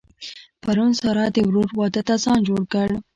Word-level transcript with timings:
پرون 0.63 0.91
سارا 0.99 1.25
د 1.35 1.37
ورور 1.47 1.69
واده 1.79 2.01
ته 2.07 2.15
ځان 2.23 2.39
جوړ 2.47 2.61
کړ. 2.73 2.89